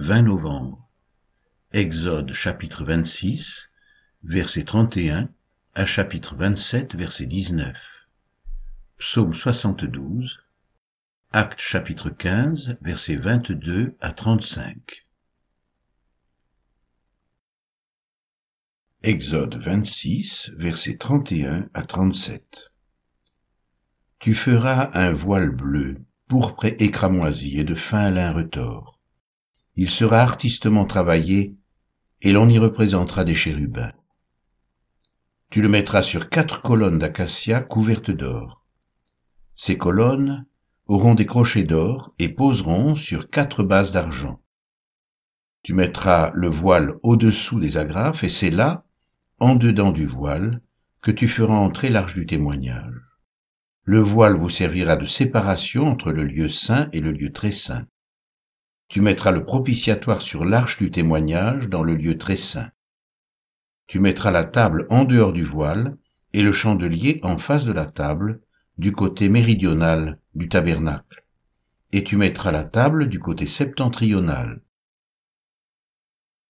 [0.00, 0.88] 20 novembre.
[1.72, 3.68] Exode chapitre 26,
[4.22, 5.28] verset 31
[5.74, 7.76] à chapitre 27, verset 19.
[8.98, 10.38] Psaume 72,
[11.32, 15.04] Acte chapitre 15, verset 22 à 35.
[19.02, 22.70] Exode 26, verset 31 à 37.
[24.20, 28.97] Tu feras un voile bleu, pourpre et cramoisi et de fin lin retors.
[29.80, 31.54] Il sera artistement travaillé
[32.20, 33.92] et l'on y représentera des chérubins.
[35.50, 38.66] Tu le mettras sur quatre colonnes d'acacia couvertes d'or.
[39.54, 40.46] Ces colonnes
[40.86, 44.40] auront des crochets d'or et poseront sur quatre bases d'argent.
[45.62, 48.84] Tu mettras le voile au-dessous des agrafes et c'est là,
[49.38, 50.60] en dedans du voile,
[51.02, 53.00] que tu feras entrer l'arche du témoignage.
[53.84, 57.86] Le voile vous servira de séparation entre le lieu saint et le lieu très saint.
[58.88, 62.70] Tu mettras le propitiatoire sur l'arche du témoignage dans le lieu très saint.
[63.86, 65.98] Tu mettras la table en dehors du voile
[66.32, 68.40] et le chandelier en face de la table,
[68.78, 71.26] du côté méridional du tabernacle.
[71.92, 74.62] Et tu mettras la table du côté septentrional.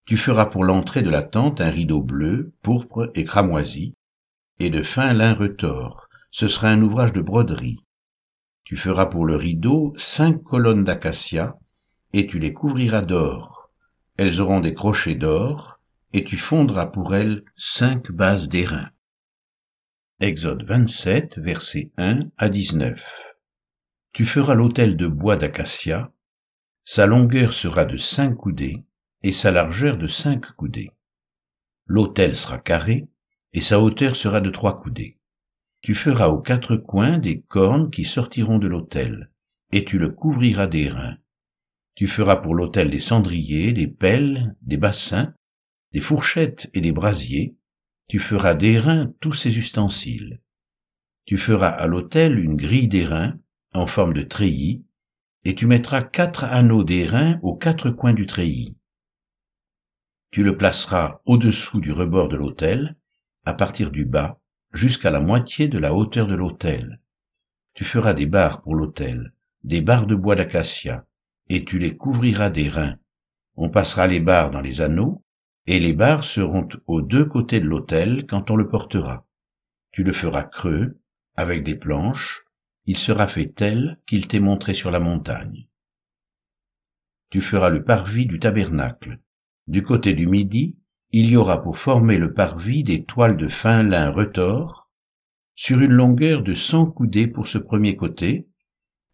[0.05, 3.95] Tu feras pour l'entrée de la tente un rideau bleu, pourpre et cramoisi,
[4.61, 6.09] et de fin lin retors.
[6.31, 7.85] Ce sera un ouvrage de broderie.
[8.65, 11.59] Tu feras pour le rideau cinq colonnes d'acacia,
[12.13, 13.71] et tu les couvriras d'or.
[14.17, 15.81] Elles auront des crochets d'or,
[16.13, 18.91] et tu fondras pour elles cinq bases d'airain.
[20.21, 23.05] Exode 27, versets 1 à 19.
[24.13, 26.11] Tu feras l'autel de bois d'acacia,
[26.91, 28.83] sa longueur sera de cinq coudées,
[29.23, 30.91] et sa largeur de cinq coudées.
[31.85, 33.07] L'autel sera carré,
[33.53, 35.19] et sa hauteur sera de trois coudées.
[35.83, 39.31] Tu feras aux quatre coins des cornes qui sortiront de l'autel,
[39.71, 41.19] et tu le couvriras d'airain.
[41.99, 45.35] Tu feras pour l'autel des cendriers, des pelles, des bassins,
[45.93, 47.57] des fourchettes et des brasiers,
[48.07, 50.41] tu feras d'airain tous ces ustensiles.
[51.25, 53.37] Tu feras à l'autel une grille d'airain
[53.75, 54.85] en forme de treillis,
[55.43, 58.77] et tu mettras quatre anneaux d'airain aux quatre coins du treillis.
[60.31, 62.95] Tu le placeras au-dessous du rebord de l'autel,
[63.45, 64.39] à partir du bas,
[64.73, 67.01] jusqu'à la moitié de la hauteur de l'autel.
[67.75, 69.35] Tu feras des barres pour l'autel,
[69.65, 71.05] des barres de bois d'acacia,
[71.49, 72.97] et tu les couvriras d'airain.
[73.57, 75.25] On passera les barres dans les anneaux,
[75.67, 79.27] et les barres seront aux deux côtés de l'autel quand on le portera.
[79.93, 80.99] Tu le feras creux,
[81.37, 82.45] avec des planches,
[82.87, 85.69] il sera fait tel qu'il t'est montré sur la montagne.
[87.31, 89.19] Tu feras le parvis du tabernacle.
[89.67, 90.79] Du côté du midi,
[91.11, 94.91] il y aura pour former le parvis des toiles de fin lin retors,
[95.55, 98.49] sur une longueur de cent coudées pour ce premier côté,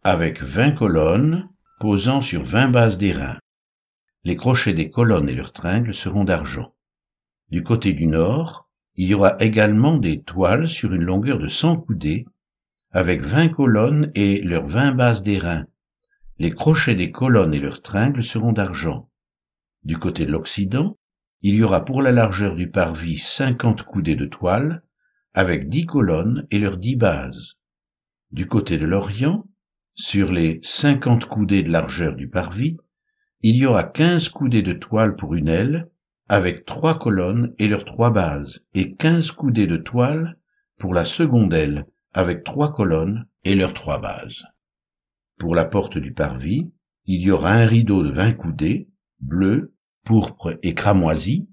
[0.03, 1.49] avec vingt colonnes
[1.79, 3.37] posant sur vingt bases d'airain.
[4.23, 6.73] Les crochets des colonnes et leurs tringles seront d'argent.
[7.49, 11.75] Du côté du nord, il y aura également des toiles sur une longueur de cent
[11.75, 12.25] coudées,
[12.91, 15.65] avec vingt colonnes et leurs vingt bases d'airain.
[16.39, 19.09] Les crochets des colonnes et leurs tringles seront d'argent.
[19.83, 20.97] Du côté de l'Occident,
[21.41, 24.81] il y aura pour la largeur du parvis cinquante coudées de toile,
[25.33, 27.55] avec dix colonnes et leurs dix bases.
[28.31, 29.45] Du côté de l'Orient,
[29.95, 32.77] sur les cinquante coudées de largeur du parvis,
[33.41, 35.89] il y aura quinze coudées de toile pour une aile,
[36.27, 40.37] avec trois colonnes et leurs trois bases, et quinze coudées de toile
[40.77, 44.43] pour la seconde aile, avec trois colonnes et leurs trois bases.
[45.37, 46.71] Pour la porte du parvis,
[47.05, 48.89] il y aura un rideau de vingt coudées,
[49.19, 51.47] bleu, pourpre et cramoisi,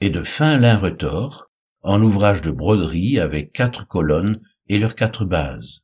[0.00, 1.50] et de fin lin retors,
[1.82, 5.82] en ouvrage de broderie avec quatre colonnes et leurs quatre bases.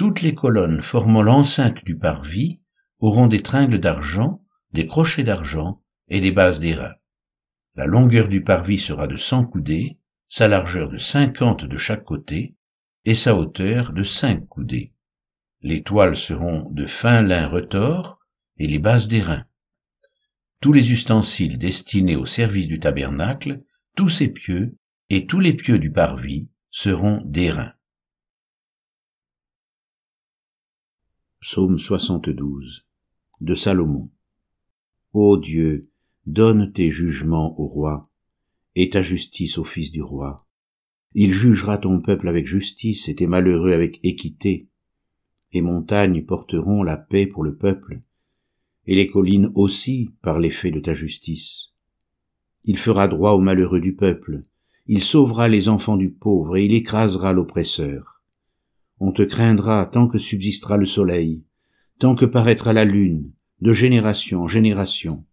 [0.00, 2.62] Toutes les colonnes formant l'enceinte du parvis
[3.00, 6.94] auront des tringles d'argent, des crochets d'argent et des bases d'airain.
[7.74, 12.56] La longueur du parvis sera de cent coudées, sa largeur de cinquante de chaque côté,
[13.04, 14.94] et sa hauteur de cinq coudées.
[15.60, 18.20] Les toiles seront de fin lin retors
[18.56, 19.44] et les bases d'airain.
[20.62, 23.60] Tous les ustensiles destinés au service du tabernacle,
[23.96, 24.78] tous ses pieux
[25.10, 27.74] et tous les pieux du parvis seront d'airain.
[31.42, 32.84] Psaume 72
[33.40, 34.10] de Salomon.
[35.14, 35.88] Ô Dieu,
[36.26, 38.02] donne tes jugements au roi,
[38.74, 40.46] et ta justice au fils du roi.
[41.14, 44.68] Il jugera ton peuple avec justice et tes malheureux avec équité.
[45.54, 48.00] Les montagnes porteront la paix pour le peuple,
[48.86, 51.72] et les collines aussi par l'effet de ta justice.
[52.64, 54.42] Il fera droit aux malheureux du peuple,
[54.86, 58.19] il sauvera les enfants du pauvre, et il écrasera l'oppresseur.
[59.02, 61.42] On te craindra tant que subsistera le soleil,
[61.98, 63.32] tant que paraîtra la lune,
[63.62, 65.24] de génération en génération.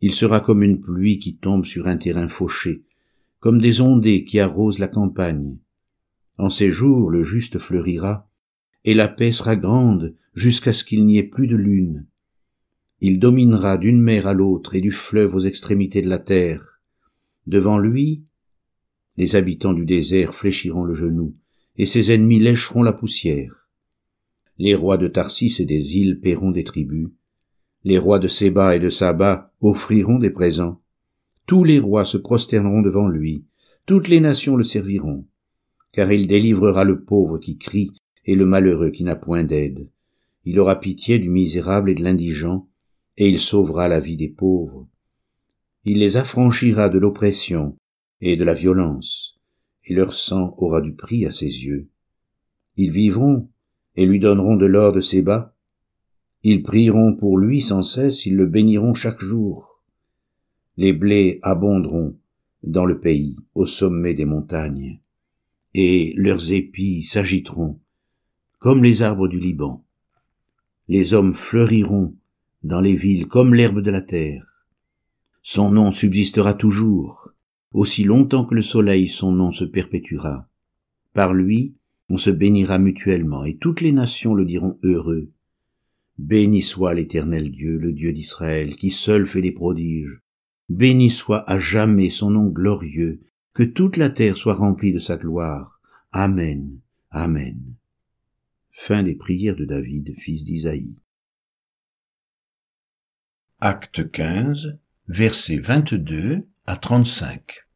[0.00, 2.84] Il sera comme une pluie qui tombe sur un terrain fauché,
[3.38, 5.58] comme des ondées qui arrosent la campagne.
[6.38, 8.30] En ces jours le juste fleurira,
[8.84, 12.06] et la paix sera grande jusqu'à ce qu'il n'y ait plus de lune.
[13.00, 16.80] Il dominera d'une mer à l'autre et du fleuve aux extrémités de la terre.
[17.46, 18.24] Devant lui,
[19.18, 21.34] les habitants du désert fléchiront le genou,
[21.80, 23.66] et ses ennemis lécheront la poussière.
[24.58, 27.08] Les rois de Tarsis et des îles paieront des tribus.
[27.84, 30.82] Les rois de Séba et de Saba offriront des présents.
[31.46, 33.46] Tous les rois se prosterneront devant lui.
[33.86, 35.24] Toutes les nations le serviront.
[35.90, 37.92] Car il délivrera le pauvre qui crie
[38.26, 39.88] et le malheureux qui n'a point d'aide.
[40.44, 42.68] Il aura pitié du misérable et de l'indigent,
[43.16, 44.86] et il sauvera la vie des pauvres.
[45.86, 47.78] Il les affranchira de l'oppression
[48.20, 49.39] et de la violence,
[49.84, 51.88] et leur sang aura du prix à ses yeux.
[52.76, 53.48] Ils vivront
[53.96, 55.54] et lui donneront de l'or de ses bas.
[56.42, 59.82] Ils prieront pour lui sans cesse, ils le béniront chaque jour.
[60.76, 62.16] Les blés abonderont
[62.62, 65.00] dans le pays, au sommet des montagnes,
[65.74, 67.78] et leurs épis s'agiteront
[68.58, 69.84] comme les arbres du Liban.
[70.86, 72.14] Les hommes fleuriront
[72.62, 74.66] dans les villes comme l'herbe de la terre.
[75.42, 77.30] Son nom subsistera toujours,
[77.72, 80.48] aussi longtemps que le soleil son nom se perpétuera.
[81.12, 81.74] Par lui,
[82.08, 85.30] on se bénira mutuellement, et toutes les nations le diront heureux.
[86.18, 90.20] Béni soit l'Éternel Dieu, le Dieu d'Israël, qui seul fait des prodiges.
[90.68, 93.18] Béni soit à jamais son nom glorieux,
[93.54, 95.80] que toute la terre soit remplie de sa gloire.
[96.12, 96.78] Amen.
[97.10, 97.58] Amen.
[98.70, 100.96] Fin des prières de David, fils d'Isaïe.
[103.60, 104.78] Acte 15,
[105.08, 107.66] versets 22 à 35.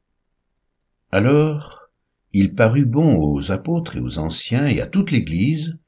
[1.10, 1.90] Alors,
[2.32, 5.78] il parut bon aux apôtres et aux anciens et à toute l'Église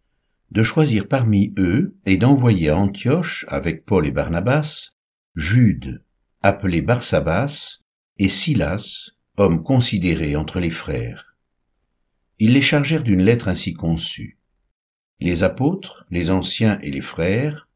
[0.50, 4.92] de choisir parmi eux et d'envoyer à Antioche avec Paul et Barnabas,
[5.34, 6.02] Jude,
[6.42, 7.78] appelé Barsabas,
[8.18, 11.36] et Silas, hommes considérés entre les frères.
[12.38, 14.38] Ils les chargèrent d'une lettre ainsi conçue
[15.20, 17.68] les apôtres, les anciens et les frères,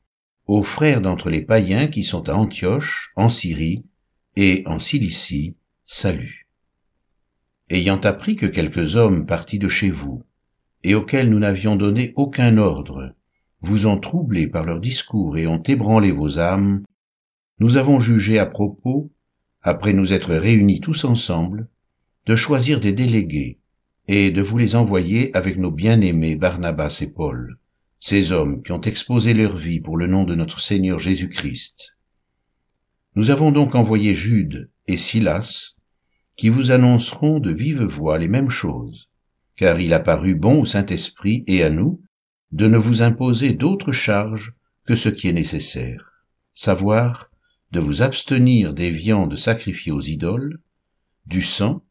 [0.46, 3.84] aux frères d'entre les païens qui sont à Antioche, en Syrie
[4.36, 6.46] et en Cilicie, salut.
[7.68, 10.22] Ayant appris que quelques hommes partis de chez vous,
[10.84, 13.14] et auxquels nous n'avions donné aucun ordre,
[13.60, 16.84] vous ont troublé par leurs discours et ont ébranlé vos âmes,
[17.58, 19.10] nous avons jugé à propos,
[19.62, 21.68] après nous être réunis tous ensemble,
[22.26, 23.58] de choisir des délégués
[24.08, 27.58] et de vous les envoyer avec nos bien-aimés Barnabas et Paul,
[27.98, 31.96] ces hommes qui ont exposé leur vie pour le nom de notre Seigneur Jésus-Christ.
[33.16, 35.74] Nous avons donc envoyé Jude et Silas,
[36.36, 39.10] qui vous annonceront de vive voix les mêmes choses,
[39.56, 42.00] car il a paru bon au Saint-Esprit et à nous
[42.52, 44.54] de ne vous imposer d'autres charges
[44.86, 46.24] que ce qui est nécessaire,
[46.54, 47.30] savoir
[47.72, 50.60] de vous abstenir des viandes sacrifiées aux idoles,
[51.26, 51.84] du sang,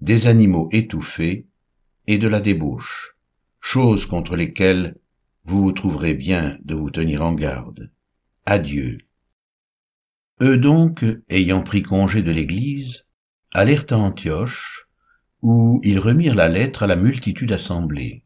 [0.00, 1.46] des animaux étouffés
[2.06, 3.16] et de la débauche,
[3.60, 4.96] choses contre lesquelles
[5.44, 7.90] vous vous trouverez bien de vous tenir en garde.
[8.44, 8.98] Adieu.
[10.42, 13.04] Eux donc, ayant pris congé de l'Église,
[13.52, 14.88] allèrent à Antioche,
[15.42, 18.24] où ils remirent la lettre à la multitude assemblée.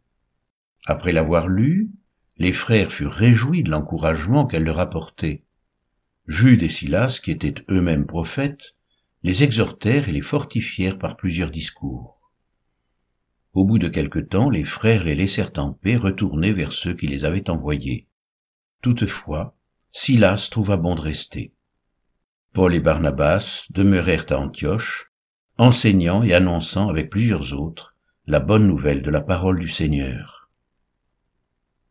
[0.87, 1.91] Après l'avoir lue,
[2.37, 5.43] les frères furent réjouis de l'encouragement qu'elle leur apportait.
[6.29, 8.75] Jude et Silas, qui étaient eux-mêmes prophètes,
[9.25, 12.21] les exhortèrent et les fortifièrent par plusieurs discours.
[13.55, 17.07] Au bout de quelque temps, les frères les laissèrent en paix retourner vers ceux qui
[17.07, 18.07] les avaient envoyés.
[18.83, 19.57] Toutefois,
[19.91, 21.54] Silas trouva bon de rester.
[22.55, 25.11] Paul et Barnabas demeurèrent à Antioche,
[25.59, 27.97] enseignant et annonçant avec plusieurs autres
[28.29, 30.34] la bonne nouvelle de la parole du Seigneur.